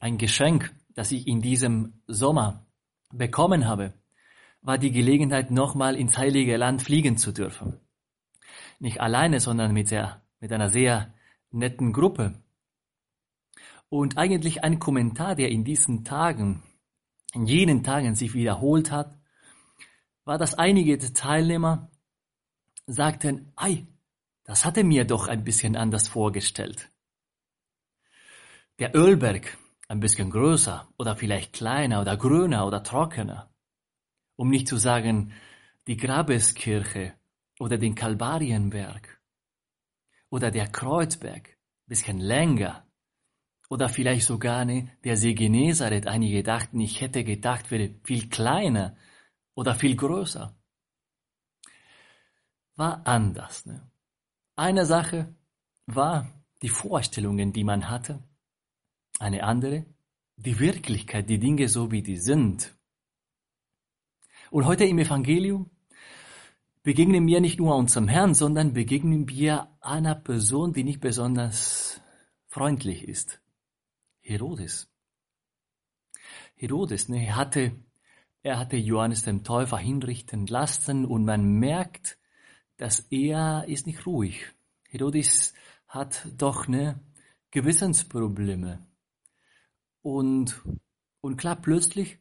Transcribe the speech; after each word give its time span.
Ein 0.00 0.18
Geschenk, 0.18 0.74
das 0.94 1.12
ich 1.12 1.26
in 1.26 1.40
diesem 1.40 2.02
Sommer 2.06 2.66
bekommen 3.12 3.66
habe, 3.66 3.94
war 4.60 4.78
die 4.78 4.92
Gelegenheit, 4.92 5.50
nochmal 5.50 5.96
ins 5.96 6.16
Heilige 6.16 6.56
Land 6.56 6.82
fliegen 6.82 7.16
zu 7.16 7.32
dürfen. 7.32 7.80
Nicht 8.78 9.00
alleine, 9.00 9.40
sondern 9.40 9.72
mit, 9.72 9.90
der, 9.90 10.22
mit 10.40 10.52
einer 10.52 10.68
sehr 10.68 11.14
netten 11.50 11.92
Gruppe. 11.92 12.34
Und 13.88 14.18
eigentlich 14.18 14.62
ein 14.64 14.78
Kommentar, 14.78 15.34
der 15.34 15.50
in 15.50 15.64
diesen 15.64 16.04
Tagen, 16.04 16.62
in 17.32 17.46
jenen 17.46 17.82
Tagen 17.82 18.14
sich 18.14 18.34
wiederholt 18.34 18.90
hat, 18.90 19.18
war, 20.24 20.38
dass 20.38 20.54
einige 20.54 20.98
Teilnehmer 20.98 21.90
sagten, 22.86 23.52
ei, 23.56 23.86
das 24.44 24.64
hatte 24.64 24.84
mir 24.84 25.04
doch 25.04 25.26
ein 25.28 25.44
bisschen 25.44 25.76
anders 25.76 26.08
vorgestellt. 26.08 26.90
Der 28.78 28.94
Ölberg, 28.94 29.58
ein 29.88 30.00
bisschen 30.00 30.30
größer 30.30 30.86
oder 30.98 31.16
vielleicht 31.16 31.54
kleiner 31.54 32.00
oder 32.00 32.16
grüner 32.16 32.66
oder 32.66 32.82
trockener. 32.82 33.50
Um 34.36 34.50
nicht 34.50 34.68
zu 34.68 34.76
sagen 34.76 35.32
die 35.86 35.96
Grabeskirche 35.96 37.14
oder 37.58 37.78
den 37.78 37.94
Kalvarienberg 37.94 39.20
oder 40.30 40.50
der 40.50 40.68
Kreuzberg, 40.68 41.56
bisschen 41.86 42.20
länger 42.20 42.86
oder 43.70 43.88
vielleicht 43.88 44.26
sogar 44.26 44.66
ne, 44.66 44.90
der 45.04 45.16
See 45.16 45.34
Genezareth. 45.34 46.06
Einige 46.06 46.42
dachten, 46.42 46.80
ich 46.80 47.00
hätte 47.00 47.24
gedacht, 47.24 47.70
wäre 47.70 47.94
viel 48.04 48.28
kleiner 48.28 48.96
oder 49.54 49.74
viel 49.74 49.96
größer. 49.96 50.54
War 52.76 53.06
anders. 53.06 53.66
Ne? 53.66 53.90
Eine 54.54 54.86
Sache 54.86 55.34
war 55.86 56.30
die 56.62 56.68
Vorstellungen, 56.68 57.52
die 57.52 57.64
man 57.64 57.88
hatte. 57.88 58.22
Eine 59.18 59.42
andere, 59.42 59.86
die 60.36 60.58
Wirklichkeit, 60.60 61.28
die 61.28 61.38
Dinge 61.38 61.68
so 61.68 61.90
wie 61.90 62.02
die 62.02 62.16
sind. 62.16 62.76
Und 64.50 64.64
heute 64.64 64.84
im 64.84 64.98
Evangelium 64.98 65.70
begegnen 66.82 67.26
wir 67.26 67.40
nicht 67.40 67.58
nur 67.58 67.76
unserem 67.76 68.08
Herrn, 68.08 68.34
sondern 68.34 68.72
begegnen 68.72 69.28
wir 69.28 69.68
einer 69.80 70.14
Person, 70.14 70.72
die 70.72 70.84
nicht 70.84 71.00
besonders 71.00 72.00
freundlich 72.46 73.06
ist. 73.06 73.40
Herodes. 74.20 74.88
Herodes, 76.54 77.08
ne, 77.08 77.26
er 77.26 77.36
hatte, 77.36 77.72
er 78.42 78.58
hatte 78.58 78.76
Johannes 78.76 79.22
den 79.22 79.44
Täufer 79.44 79.78
hinrichten 79.78 80.46
lassen 80.46 81.04
und 81.04 81.24
man 81.24 81.44
merkt, 81.58 82.18
dass 82.76 83.00
er 83.10 83.64
ist 83.66 83.86
nicht 83.86 84.06
ruhig. 84.06 84.46
Herodes 84.88 85.54
hat 85.88 86.26
doch 86.36 86.68
ne 86.68 87.00
Gewissensprobleme. 87.50 88.87
Und, 90.10 90.62
und 91.20 91.36
klar, 91.36 91.56
plötzlich 91.56 92.18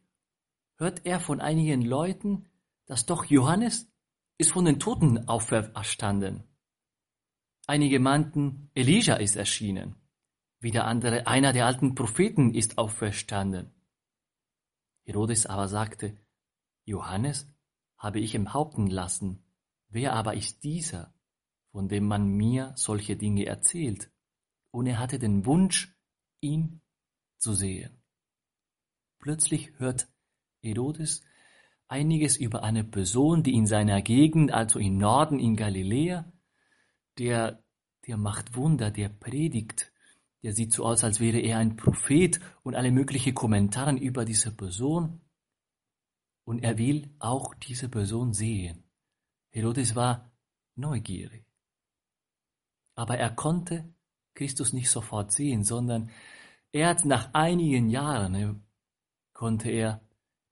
hört 0.78 1.06
er 1.06 1.22
von 1.22 1.40
einigen 1.40 1.82
Leuten, 1.82 2.50
dass 2.86 3.06
doch 3.06 3.24
Johannes 3.24 3.90
ist 4.38 4.52
von 4.52 4.66
den 4.66 4.78
Toten 4.78 5.30
auferstanden. 5.30 6.44
Einige 7.66 8.02
meinten, 8.02 8.70
Elijah 8.76 9.16
ist 9.16 9.38
erschienen. 9.38 9.96
Wieder 10.60 10.84
andere, 10.84 11.28
einer 11.28 11.54
der 11.54 11.66
alten 11.66 11.96
Propheten 11.96 12.54
ist 12.54 12.78
auferstanden. 12.78 13.72
Herodes 15.06 15.46
aber 15.46 15.70
sagte, 15.70 16.18
Johannes 16.84 17.50
habe 17.98 18.20
ich 18.20 18.36
enthaupten 18.36 18.88
lassen. 18.88 19.46
Wer 19.88 20.12
aber 20.12 20.34
ist 20.34 20.62
dieser, 20.66 21.14
von 21.72 21.88
dem 21.88 22.06
man 22.06 22.28
mir 22.28 22.74
solche 22.76 23.16
Dinge 23.16 23.46
erzählt? 23.46 24.12
Und 24.72 24.88
er 24.88 25.00
hatte 25.00 25.20
den 25.20 25.46
Wunsch, 25.46 25.98
ihn 26.42 26.82
zu 27.38 27.54
sehen. 27.54 28.02
Plötzlich 29.20 29.72
hört 29.78 30.08
Herodes 30.62 31.22
einiges 31.88 32.38
über 32.38 32.64
eine 32.64 32.84
Person, 32.84 33.44
die 33.44 33.54
in 33.54 33.66
seiner 33.66 34.02
Gegend, 34.02 34.52
also 34.52 34.80
im 34.80 34.98
Norden 34.98 35.40
in 35.40 35.56
Galiläa, 35.56 36.32
der, 37.18 37.64
der 38.06 38.18
macht 38.18 38.56
Wunder, 38.56 38.92
der 38.92 39.10
predigt, 39.10 39.92
der 40.44 40.54
sieht 40.54 40.74
so 40.74 40.86
aus, 40.86 41.04
als 41.04 41.20
wäre 41.20 41.40
er 41.40 41.58
ein 41.58 41.76
Prophet 41.76 42.40
und 42.64 42.76
alle 42.76 42.92
möglichen 42.92 43.34
Kommentare 43.34 43.96
über 43.98 44.26
diese 44.26 44.56
Person. 44.56 45.22
Und 46.44 46.64
er 46.64 46.78
will 46.78 47.14
auch 47.20 47.54
diese 47.56 47.90
Person 47.90 48.34
sehen. 48.34 48.84
Herodes 49.50 49.96
war 49.96 50.32
neugierig. 50.76 51.46
Aber 52.96 53.18
er 53.18 53.32
konnte 53.32 53.94
Christus 54.34 54.72
nicht 54.72 54.90
sofort 54.90 55.32
sehen, 55.32 55.64
sondern 55.64 56.12
erst 56.72 57.06
nach 57.06 57.34
einigen 57.34 57.90
Jahren 57.90 58.36
äh, 58.36 58.56
konnte 59.34 59.70
er 59.70 60.02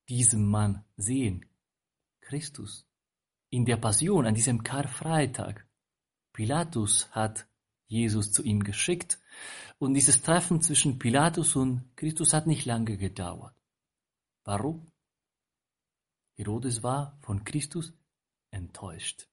diesen 0.09 0.45
Mann 0.45 0.83
sehen. 0.97 1.45
Christus. 2.21 2.87
In 3.49 3.65
der 3.65 3.77
Passion, 3.77 4.25
an 4.25 4.35
diesem 4.35 4.63
Karfreitag. 4.63 5.65
Pilatus 6.33 7.09
hat 7.11 7.47
Jesus 7.87 8.31
zu 8.31 8.43
ihm 8.43 8.63
geschickt 8.63 9.19
und 9.77 9.93
dieses 9.93 10.21
Treffen 10.21 10.61
zwischen 10.61 10.99
Pilatus 10.99 11.55
und 11.55 11.95
Christus 11.95 12.33
hat 12.33 12.47
nicht 12.47 12.65
lange 12.65 12.97
gedauert. 12.97 13.55
Warum? 14.43 14.91
Herodes 16.35 16.83
war 16.83 17.17
von 17.21 17.43
Christus 17.43 17.93
enttäuscht, 18.51 19.27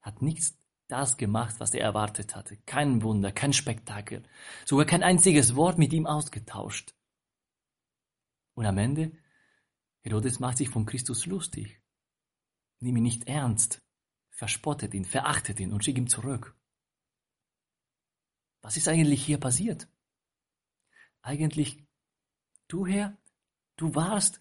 hat 0.00 0.22
nichts 0.22 0.59
das 0.90 1.16
gemacht, 1.16 1.56
was 1.58 1.74
er 1.74 1.82
erwartet 1.82 2.34
hatte. 2.34 2.56
Kein 2.66 3.02
Wunder, 3.02 3.32
kein 3.32 3.52
Spektakel, 3.52 4.22
sogar 4.64 4.86
kein 4.86 5.02
einziges 5.02 5.54
Wort 5.56 5.78
mit 5.78 5.92
ihm 5.92 6.06
ausgetauscht. 6.06 6.94
Und 8.54 8.66
am 8.66 8.78
Ende, 8.78 9.12
Herodes 10.02 10.40
macht 10.40 10.58
sich 10.58 10.68
von 10.68 10.86
Christus 10.86 11.26
lustig, 11.26 11.80
nimmt 12.80 12.98
ihn 12.98 13.04
nicht 13.04 13.28
ernst, 13.28 13.82
verspottet 14.30 14.94
ihn, 14.94 15.04
verachtet 15.04 15.60
ihn 15.60 15.72
und 15.72 15.84
schickt 15.84 15.98
ihn 15.98 16.08
zurück. 16.08 16.56
Was 18.62 18.76
ist 18.76 18.88
eigentlich 18.88 19.24
hier 19.24 19.38
passiert? 19.38 19.88
Eigentlich, 21.22 21.86
du 22.68 22.86
Herr, 22.86 23.16
du 23.76 23.94
warst 23.94 24.40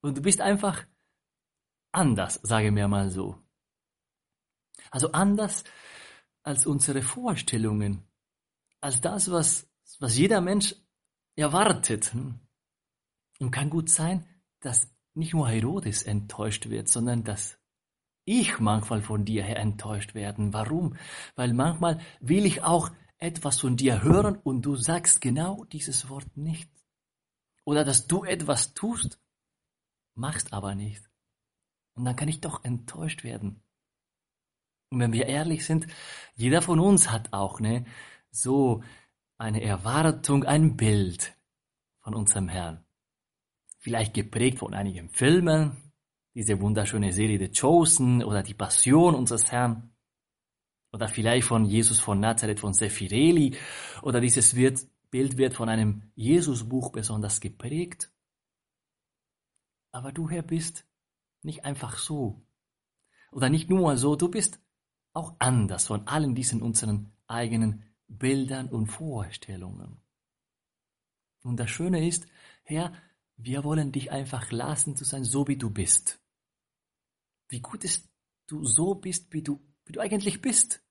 und 0.00 0.16
du 0.18 0.22
bist 0.22 0.40
einfach 0.40 0.86
anders, 1.92 2.40
sage 2.42 2.72
mir 2.72 2.88
mal 2.88 3.10
so. 3.10 3.43
Also 4.90 5.12
anders 5.12 5.64
als 6.42 6.66
unsere 6.66 7.02
Vorstellungen, 7.02 8.06
als 8.80 9.00
das, 9.00 9.30
was, 9.30 9.66
was 9.98 10.16
jeder 10.16 10.40
Mensch 10.40 10.74
erwartet. 11.36 12.14
Und 13.40 13.50
kann 13.50 13.70
gut 13.70 13.88
sein, 13.88 14.26
dass 14.60 14.88
nicht 15.14 15.32
nur 15.32 15.48
Herodes 15.48 16.02
enttäuscht 16.02 16.68
wird, 16.68 16.88
sondern 16.88 17.24
dass 17.24 17.58
ich 18.24 18.58
manchmal 18.58 19.02
von 19.02 19.24
dir 19.24 19.42
her 19.42 19.58
enttäuscht 19.58 20.14
werden. 20.14 20.52
Warum? 20.52 20.96
Weil 21.36 21.52
manchmal 21.52 22.00
will 22.20 22.46
ich 22.46 22.62
auch 22.62 22.90
etwas 23.18 23.60
von 23.60 23.76
dir 23.76 24.02
hören 24.02 24.36
und 24.36 24.62
du 24.62 24.76
sagst 24.76 25.20
genau 25.20 25.64
dieses 25.64 26.08
Wort 26.08 26.36
nicht. 26.36 26.70
Oder 27.64 27.84
dass 27.84 28.06
du 28.06 28.24
etwas 28.24 28.74
tust, 28.74 29.18
machst 30.14 30.52
aber 30.52 30.74
nicht. 30.74 31.08
Und 31.94 32.04
dann 32.04 32.16
kann 32.16 32.28
ich 32.28 32.40
doch 32.40 32.64
enttäuscht 32.64 33.24
werden. 33.24 33.62
Und 34.94 35.00
wenn 35.00 35.12
wir 35.12 35.26
ehrlich 35.26 35.66
sind, 35.66 35.88
jeder 36.36 36.62
von 36.62 36.78
uns 36.78 37.10
hat 37.10 37.32
auch 37.32 37.58
ne, 37.58 37.84
so 38.30 38.84
eine 39.38 39.60
Erwartung, 39.60 40.44
ein 40.44 40.76
Bild 40.76 41.34
von 41.98 42.14
unserem 42.14 42.48
Herrn. 42.48 42.84
Vielleicht 43.78 44.14
geprägt 44.14 44.60
von 44.60 44.72
einigen 44.72 45.08
Filmen, 45.08 45.76
diese 46.32 46.60
wunderschöne 46.60 47.12
Serie 47.12 47.40
The 47.40 47.60
Chosen 47.60 48.22
oder 48.22 48.44
die 48.44 48.54
Passion 48.54 49.16
unseres 49.16 49.50
Herrn. 49.50 49.90
Oder 50.92 51.08
vielleicht 51.08 51.48
von 51.48 51.64
Jesus 51.64 51.98
von 51.98 52.20
Nazareth 52.20 52.60
von 52.60 52.72
Sephireli. 52.72 53.56
Oder 54.02 54.20
dieses 54.20 54.54
wird, 54.54 54.86
Bild 55.10 55.38
wird 55.38 55.54
von 55.54 55.68
einem 55.68 56.12
Jesusbuch 56.14 56.92
besonders 56.92 57.40
geprägt. 57.40 58.12
Aber 59.90 60.12
du, 60.12 60.30
Herr, 60.30 60.42
bist 60.42 60.86
nicht 61.42 61.64
einfach 61.64 61.98
so. 61.98 62.46
Oder 63.32 63.48
nicht 63.48 63.68
nur 63.68 63.96
so, 63.96 64.14
du 64.14 64.28
bist 64.28 64.63
auch 65.14 65.34
anders 65.38 65.86
von 65.86 66.06
allen 66.06 66.34
diesen 66.34 66.60
unseren 66.60 67.12
eigenen 67.26 67.84
Bildern 68.08 68.68
und 68.68 68.88
Vorstellungen. 68.88 70.00
Und 71.42 71.58
das 71.58 71.70
Schöne 71.70 72.06
ist, 72.06 72.26
Herr, 72.64 72.92
wir 73.36 73.64
wollen 73.64 73.92
dich 73.92 74.10
einfach 74.10 74.50
lassen 74.50 74.96
zu 74.96 75.04
sein, 75.04 75.24
so 75.24 75.48
wie 75.48 75.56
du 75.56 75.70
bist. 75.70 76.20
Wie 77.48 77.60
gut 77.60 77.84
ist 77.84 78.08
du 78.46 78.64
so 78.64 78.94
bist, 78.94 79.32
wie 79.32 79.42
du, 79.42 79.60
wie 79.86 79.92
du 79.92 80.00
eigentlich 80.00 80.40
bist. 80.40 80.82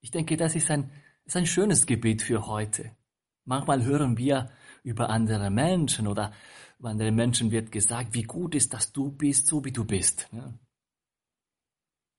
Ich 0.00 0.10
denke, 0.10 0.36
das 0.36 0.54
ist 0.54 0.70
ein, 0.70 0.90
ist 1.24 1.36
ein 1.36 1.46
schönes 1.46 1.86
Gebet 1.86 2.22
für 2.22 2.46
heute. 2.46 2.96
Manchmal 3.44 3.84
hören 3.84 4.16
wir 4.16 4.50
über 4.82 5.10
andere 5.10 5.50
Menschen 5.50 6.06
oder 6.06 6.32
über 6.78 6.90
andere 6.90 7.10
Menschen 7.12 7.50
wird 7.50 7.72
gesagt, 7.72 8.14
wie 8.14 8.22
gut 8.22 8.54
ist, 8.54 8.72
dass 8.72 8.92
du 8.92 9.10
bist, 9.10 9.46
so 9.46 9.64
wie 9.64 9.72
du 9.72 9.84
bist. 9.84 10.28
Ja. 10.32 10.54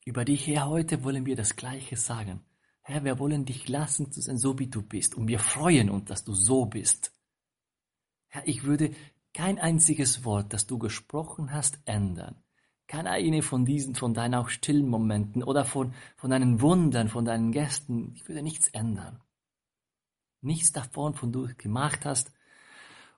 Über 0.10 0.26
dich, 0.26 0.48
Herr, 0.48 0.68
heute 0.68 1.04
wollen 1.04 1.28
wir 1.28 1.36
das 1.36 1.56
Gleiche 1.56 1.96
sagen. 1.96 2.42
Herr, 2.82 3.04
wir 3.04 3.20
wollen 3.20 3.46
dich 3.46 3.70
lassen 3.70 4.12
zu 4.12 4.22
sein, 4.22 4.40
so 4.40 4.58
wie 4.58 4.66
du 4.66 4.82
bist. 4.82 5.14
Und 5.14 5.28
wir 5.28 5.38
freuen 5.38 5.92
uns, 5.92 6.06
dass 6.06 6.24
du 6.24 6.34
so 6.34 6.66
bist. 6.66 7.14
Herr, 8.28 8.48
ich 8.48 8.64
würde 8.64 8.90
kein 9.36 9.60
einziges 9.60 10.26
Wort, 10.26 10.52
das 10.52 10.66
du 10.66 10.80
gesprochen 10.80 11.54
hast, 11.54 11.78
ändern. 11.86 12.42
Kein 12.88 13.06
eine 13.06 13.44
von 13.44 13.66
diesen, 13.66 13.94
von 13.94 14.16
deinen 14.16 14.34
auch 14.34 14.50
stillen 14.50 14.90
Momenten 14.90 15.44
oder 15.44 15.64
von, 15.64 15.94
von 16.18 16.32
deinen 16.32 16.60
Wundern, 16.60 17.10
von 17.10 17.24
deinen 17.24 17.52
Gästen. 17.52 18.14
Ich 18.16 18.28
würde 18.28 18.42
nichts 18.42 18.68
ändern. 18.70 19.22
Nichts 20.42 20.72
davon, 20.72 21.14
von 21.14 21.32
du 21.32 21.54
gemacht 21.56 22.04
hast 22.06 22.34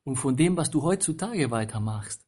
und 0.03 0.17
von 0.17 0.35
dem, 0.35 0.57
was 0.57 0.69
du 0.69 0.83
heutzutage 0.83 1.51
weitermachst. 1.51 2.27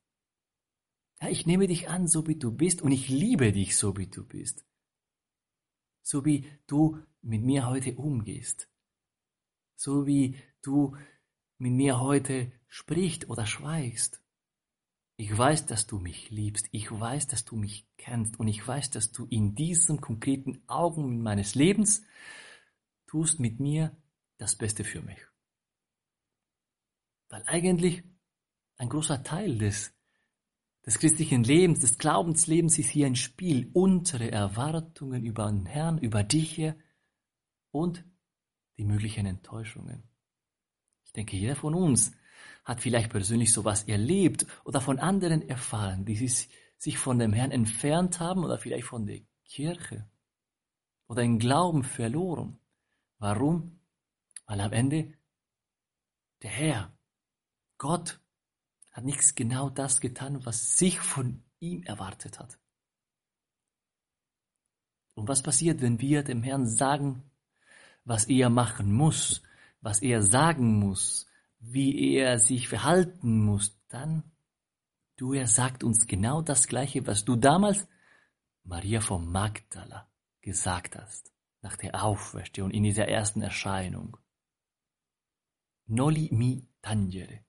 Ja, 1.22 1.30
ich 1.30 1.46
nehme 1.46 1.68
dich 1.68 1.90
an, 1.90 2.08
so 2.08 2.28
wie 2.28 2.36
du 2.36 2.52
bist 2.52 2.82
und 2.82 2.92
ich 2.92 3.10
liebe 3.10 3.52
dich, 3.52 3.78
so 3.78 3.98
wie 3.98 4.08
du 4.08 4.26
bist. 4.26 4.66
So 6.02 6.26
wie 6.26 6.46
du 6.68 7.00
mit 7.22 7.44
mir 7.44 7.68
heute 7.68 7.96
umgehst. 7.96 8.70
So 9.76 10.06
wie 10.06 10.38
du 10.62 10.98
mit 11.58 11.74
mir 11.74 12.00
heute 12.00 12.52
sprichst 12.68 13.30
oder 13.30 13.46
schweigst. 13.46 14.22
Ich 15.16 15.36
weiß, 15.38 15.68
dass 15.68 15.88
du 15.88 16.00
mich 16.00 16.32
liebst. 16.32 16.68
Ich 16.72 16.92
weiß, 16.92 17.28
dass 17.28 17.46
du 17.46 17.56
mich 17.56 17.88
kennst. 17.98 18.40
Und 18.40 18.48
ich 18.48 18.68
weiß, 18.68 18.90
dass 18.90 19.12
du 19.12 19.26
in 19.26 19.56
diesem 19.56 20.02
konkreten 20.02 20.64
Augenblick 20.68 21.22
meines 21.22 21.56
Lebens 21.56 22.04
tust 23.08 23.40
mit 23.40 23.60
mir 23.60 23.96
das 24.38 24.56
Beste 24.56 24.84
für 24.84 25.02
mich. 25.02 25.20
Weil 27.30 27.44
eigentlich 27.46 28.04
ein 28.78 28.90
großer 28.90 29.24
Teil 29.24 29.58
des, 29.58 29.94
des 30.86 31.00
christlichen 31.00 31.44
Lebens, 31.44 31.80
des 31.80 31.98
Glaubenslebens 31.98 32.78
ist 32.78 32.90
hier 32.90 33.08
ein 33.08 33.16
Spiel. 33.16 33.70
Unsere 33.74 34.32
Erwartungen 34.32 35.24
über 35.24 35.48
den 35.48 35.66
Herrn, 35.66 35.98
über 35.98 36.24
dich 36.24 36.52
hier 36.52 36.76
und 37.72 38.06
die 38.78 38.84
möglichen 38.84 39.26
Enttäuschungen. 39.26 40.04
Ich 41.06 41.14
denke, 41.14 41.38
jeder 41.38 41.56
von 41.56 41.74
uns 41.74 42.12
hat 42.64 42.82
vielleicht 42.82 43.12
persönlich 43.12 43.54
sowas 43.54 43.84
erlebt 43.84 44.46
oder 44.66 44.82
von 44.82 45.00
anderen 45.00 45.42
erfahren, 45.48 46.06
die 46.06 46.16
sich 46.78 46.98
von 46.98 47.20
dem 47.20 47.34
Herrn 47.34 47.52
entfernt 47.52 48.20
haben 48.20 48.44
oder 48.44 48.58
vielleicht 48.58 48.86
von 48.86 49.06
der 49.06 49.22
Kirche 49.46 50.10
oder 51.08 51.22
den 51.22 51.40
Glauben 51.40 51.84
verloren. 51.84 52.60
Warum? 53.20 53.80
Weil 54.46 54.60
am 54.60 54.74
Ende 54.74 55.14
der 56.42 56.50
Herr, 56.50 56.98
Gott, 57.78 58.20
hat 58.94 59.04
nichts 59.04 59.36
genau 59.36 59.70
das 59.70 60.00
getan, 60.00 60.46
was 60.46 60.78
sich 60.78 61.00
von 61.00 61.44
ihm 61.60 61.84
erwartet 61.84 62.40
hat. 62.40 62.58
Und 65.16 65.28
was 65.28 65.44
passiert, 65.44 65.82
wenn 65.82 66.00
wir 66.00 66.24
dem 66.24 66.44
Herrn 66.44 66.68
sagen, 66.68 67.24
was 68.06 68.26
er 68.26 68.50
machen 68.50 68.94
muss, 68.94 69.42
was 69.82 70.02
er 70.02 70.22
sagen 70.22 70.80
muss, 70.80 71.28
wie 71.60 72.16
er 72.16 72.40
sich 72.40 72.68
verhalten 72.68 73.44
muss, 73.44 73.78
dann, 73.88 74.24
du, 75.18 75.34
er 75.34 75.48
sagt 75.48 75.84
uns 75.84 76.08
genau 76.08 76.42
das 76.42 76.68
Gleiche, 76.68 77.06
was 77.08 77.26
du 77.26 77.36
damals 77.36 77.88
Maria 78.64 79.02
von 79.02 79.32
Magdala 79.32 80.10
gesagt 80.42 80.96
hast, 80.96 81.32
nach 81.62 81.78
der 81.78 82.04
Auferstehung 82.04 82.72
in 82.72 82.84
dieser 82.84 83.08
ersten 83.08 83.42
Erscheinung. 83.42 84.18
Noli 85.86 86.30
mi 86.32 86.68
tangere. 86.82 87.43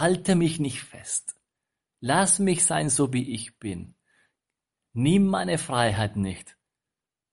Halte 0.00 0.34
mich 0.34 0.58
nicht 0.58 0.82
fest. 0.82 1.36
Lass 2.00 2.38
mich 2.38 2.64
sein, 2.64 2.88
so 2.90 3.12
wie 3.12 3.32
ich 3.32 3.58
bin. 3.58 3.94
Nimm 4.92 5.26
meine 5.26 5.58
Freiheit 5.58 6.16
nicht. 6.16 6.56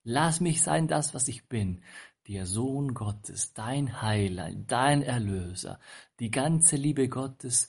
Lass 0.04 0.40
mich 0.40 0.62
sein, 0.62 0.86
das, 0.86 1.14
was 1.14 1.26
ich 1.28 1.48
bin 1.48 1.82
der 2.28 2.44
Sohn 2.44 2.92
Gottes, 2.92 3.54
dein 3.54 4.02
Heiland, 4.02 4.70
dein 4.70 5.02
Erlöser, 5.02 5.80
die 6.20 6.30
ganze 6.30 6.76
Liebe 6.76 7.08
Gottes 7.08 7.68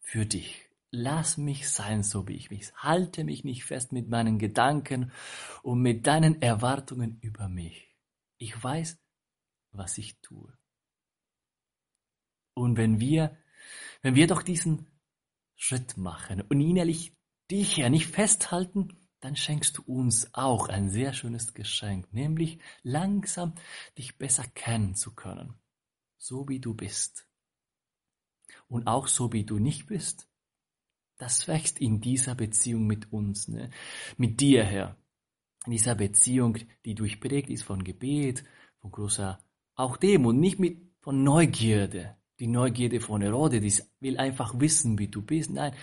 für 0.00 0.26
dich. 0.26 0.68
Lass 0.90 1.38
mich 1.38 1.70
sein, 1.70 2.02
so 2.02 2.28
wie 2.28 2.34
ich 2.34 2.50
mich. 2.50 2.72
Halte 2.76 3.24
mich 3.24 3.44
nicht 3.44 3.64
fest 3.64 3.92
mit 3.92 4.08
meinen 4.08 4.38
Gedanken 4.38 5.12
und 5.62 5.80
mit 5.80 6.06
deinen 6.06 6.42
Erwartungen 6.42 7.18
über 7.20 7.48
mich. 7.48 7.96
Ich 8.38 8.62
weiß, 8.62 8.98
was 9.70 9.98
ich 9.98 10.20
tue. 10.20 10.52
Und 12.54 12.76
wenn 12.76 13.00
wir, 13.00 13.36
wenn 14.02 14.14
wir 14.14 14.26
doch 14.26 14.42
diesen 14.42 14.86
Schritt 15.56 15.96
machen 15.96 16.42
und 16.42 16.60
innerlich 16.60 17.16
dich 17.50 17.76
ja 17.76 17.88
nicht 17.88 18.06
festhalten, 18.06 18.88
dann 19.20 19.36
schenkst 19.36 19.78
du 19.78 19.82
uns 19.82 20.34
auch 20.34 20.68
ein 20.68 20.90
sehr 20.90 21.14
schönes 21.14 21.54
Geschenk, 21.54 22.12
nämlich 22.12 22.58
langsam 22.82 23.54
dich 23.96 24.18
besser 24.18 24.44
kennen 24.54 24.94
zu 24.94 25.14
können, 25.14 25.54
so 26.18 26.48
wie 26.48 26.60
du 26.60 26.74
bist. 26.74 27.26
Und 28.68 28.86
auch 28.86 29.08
so 29.08 29.32
wie 29.32 29.44
du 29.44 29.58
nicht 29.58 29.86
bist. 29.86 30.28
Das 31.16 31.48
wächst 31.48 31.80
in 31.80 32.00
dieser 32.00 32.34
Beziehung 32.34 32.86
mit 32.86 33.12
uns, 33.12 33.48
ne? 33.48 33.70
mit 34.16 34.40
dir, 34.40 34.64
Herr. 34.64 34.98
In 35.64 35.72
dieser 35.72 35.94
Beziehung, 35.94 36.58
die 36.84 36.94
durchprägt 36.94 37.48
ist 37.48 37.62
von 37.62 37.82
Gebet, 37.82 38.44
von 38.80 38.90
großer 38.90 39.42
auch 39.74 39.96
dem 39.96 40.26
und 40.26 40.38
nicht 40.38 40.58
mit 40.58 40.92
von 41.00 41.22
Neugierde. 41.22 42.16
Die 42.40 42.46
Neugierde 42.46 43.00
von 43.00 43.22
Herode, 43.22 43.60
die 43.60 43.72
will 44.00 44.18
einfach 44.18 44.58
wissen, 44.58 44.98
wie 44.98 45.08
du 45.08 45.22
bist. 45.22 45.50
Nein, 45.50 45.74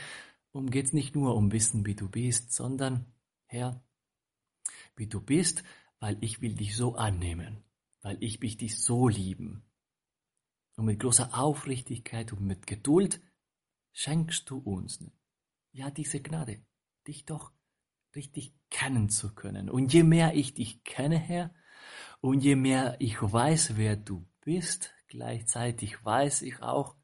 um 0.51 0.69
geht's 0.69 0.94
nicht 0.94 1.15
nur 1.15 1.36
um 1.36 1.51
wissen, 1.51 1.86
wie 1.86 1.95
du 1.95 2.09
bist, 2.09 2.51
sondern 2.51 3.06
Herr, 3.45 3.83
wie 4.95 5.07
du 5.07 5.21
bist, 5.21 5.63
weil 6.00 6.18
ich 6.21 6.42
will 6.42 6.56
dich 6.56 6.75
so 6.75 6.95
annehmen, 6.95 7.63
weil 8.01 8.18
ich 8.21 8.42
will 8.42 8.56
dich 8.56 8.80
so 8.80 9.07
lieben. 9.07 9.63
Und 10.75 10.86
mit 10.86 11.00
großer 11.00 11.38
Aufrichtigkeit 11.38 12.34
und 12.34 12.41
mit 12.41 12.67
Geduld 12.67 13.22
schenkst 13.93 14.50
du 14.50 14.58
uns, 14.58 15.03
ja, 15.72 15.89
diese 15.89 16.22
Gnade, 16.22 16.65
dich 17.08 17.25
doch 17.25 17.51
richtig 18.15 18.53
kennen 18.70 19.10
zu 19.10 19.34
können. 19.34 19.70
Und 19.70 19.93
je 19.93 20.03
mehr 20.03 20.34
ich 20.34 20.53
dich 20.53 20.84
kenne, 20.84 21.17
Herr, 21.17 21.53
und 22.20 22.43
je 22.43 22.55
mehr 22.55 22.98
ich 23.00 23.22
weiß, 23.22 23.77
wer 23.77 23.96
du 23.96 24.27
bist, 24.41 24.93
gleichzeitig 25.12 26.03
weiß 26.03 26.41
ich 26.41 26.62
auch, 26.62 26.96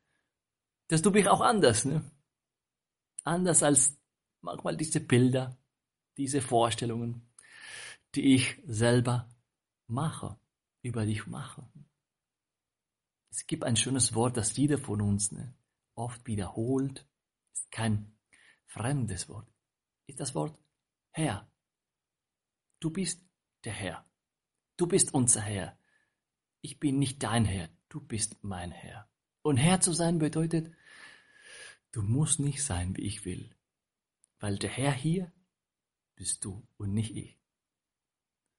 dass 0.87 1.01
du 1.01 1.11
bist 1.11 1.27
auch 1.27 1.41
anders, 1.41 1.83
ne? 1.85 2.09
Anders 3.23 3.61
als 3.61 3.99
manchmal 4.41 4.77
diese 4.77 5.01
Bilder, 5.01 5.57
diese 6.15 6.41
Vorstellungen, 6.41 7.29
die 8.15 8.33
ich 8.35 8.57
selber 8.65 9.29
mache, 9.87 10.39
über 10.81 11.05
dich 11.05 11.27
mache. 11.27 11.69
Es 13.29 13.45
gibt 13.45 13.65
ein 13.65 13.75
schönes 13.75 14.15
Wort, 14.15 14.37
das 14.37 14.55
jeder 14.55 14.77
von 14.77 15.01
uns 15.01 15.33
ne, 15.33 15.53
oft 15.93 16.25
wiederholt. 16.25 17.05
ist 17.53 17.69
kein 17.71 18.17
fremdes 18.65 19.27
Wort. 19.27 19.47
Ist 20.07 20.21
das 20.21 20.33
Wort 20.33 20.57
Herr. 21.11 21.51
Du 22.79 22.89
bist 22.89 23.21
der 23.65 23.73
Herr. 23.73 24.05
Du 24.77 24.87
bist 24.87 25.13
unser 25.13 25.41
Herr. 25.41 25.77
Ich 26.61 26.79
bin 26.79 26.99
nicht 26.99 27.21
dein 27.21 27.43
Herr. 27.43 27.69
Du 27.89 28.01
bist 28.01 28.43
mein 28.43 28.71
Herr. 28.71 29.09
Und 29.41 29.57
Herr 29.57 29.79
zu 29.79 29.93
sein 29.93 30.19
bedeutet, 30.19 30.71
du 31.91 32.01
musst 32.01 32.39
nicht 32.39 32.63
sein, 32.63 32.95
wie 32.97 33.03
ich 33.03 33.25
will. 33.25 33.55
Weil 34.39 34.57
der 34.57 34.69
Herr 34.69 34.93
hier 34.93 35.31
bist 36.15 36.43
du 36.43 36.67
und 36.77 36.93
nicht 36.93 37.15
ich. 37.15 37.39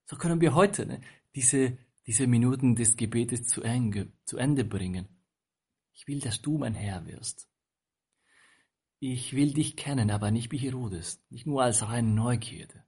So 0.06 0.16
können 0.16 0.40
wir 0.40 0.54
heute 0.54 0.86
ne, 0.86 1.00
diese, 1.34 1.76
diese 2.06 2.26
Minuten 2.26 2.74
des 2.74 2.96
Gebetes 2.96 3.46
zu 3.46 3.62
Ende, 3.62 4.10
zu 4.24 4.38
Ende 4.38 4.64
bringen. 4.64 5.08
Ich 5.92 6.06
will, 6.06 6.20
dass 6.20 6.40
du 6.40 6.56
mein 6.56 6.74
Herr 6.74 7.06
wirst. 7.06 7.48
Ich 9.00 9.34
will 9.34 9.52
dich 9.52 9.76
kennen, 9.76 10.10
aber 10.10 10.30
nicht 10.30 10.50
wie 10.50 10.58
Herodes, 10.58 11.22
nicht 11.28 11.46
nur 11.46 11.62
als 11.62 11.82
reine 11.82 12.08
Neugierde. 12.08 12.84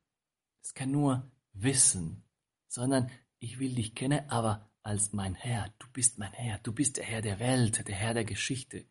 Es 0.63 0.75
kann 0.75 0.91
nur 0.91 1.31
Wissen, 1.53 2.25
sondern 2.67 3.11
ich 3.39 3.59
will 3.59 3.75
dich 3.75 3.95
kennen, 3.95 4.29
aber 4.31 4.70
als 4.83 5.13
mein 5.13 5.35
Herr. 5.35 5.73
Du 5.79 5.87
bist 5.93 6.19
mein 6.19 6.33
Herr, 6.33 6.59
du 6.59 6.73
bist 6.73 6.97
der 6.97 7.05
Herr 7.05 7.23
der 7.23 7.39
Welt, 7.39 7.87
der 7.87 7.95
Herr 7.95 8.15
der 8.15 8.25
Geschichte, 8.25 8.87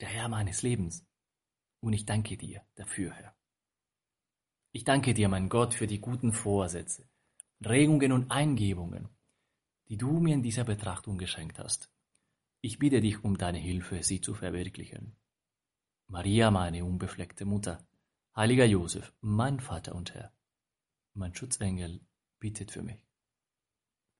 der 0.00 0.08
Herr 0.08 0.28
meines 0.28 0.62
Lebens. 0.62 1.04
Und 1.80 1.92
ich 1.92 2.06
danke 2.06 2.36
dir 2.36 2.64
dafür, 2.74 3.12
Herr. 3.12 3.36
Ich 4.72 4.84
danke 4.84 5.14
dir, 5.14 5.28
mein 5.28 5.48
Gott, 5.48 5.74
für 5.74 5.86
die 5.86 6.00
guten 6.00 6.32
Vorsätze, 6.32 7.08
Regungen 7.64 8.12
und 8.12 8.30
Eingebungen, 8.30 9.08
die 9.88 9.96
du 9.96 10.20
mir 10.20 10.34
in 10.34 10.42
dieser 10.42 10.64
Betrachtung 10.64 11.18
geschenkt 11.18 11.58
hast. 11.58 11.90
Ich 12.60 12.78
bitte 12.78 13.00
dich 13.00 13.24
um 13.24 13.38
deine 13.38 13.58
Hilfe, 13.58 14.02
sie 14.02 14.20
zu 14.20 14.34
verwirklichen. 14.34 15.16
Maria, 16.08 16.50
meine 16.50 16.84
unbefleckte 16.84 17.44
Mutter, 17.44 17.86
heiliger 18.34 18.64
Josef, 18.64 19.12
mein 19.20 19.60
Vater 19.60 19.94
und 19.94 20.14
Herr, 20.14 20.32
mein 21.14 21.34
Schutzengel, 21.34 22.00
bittet 22.38 22.70
für 22.70 22.82
mich. 22.82 23.07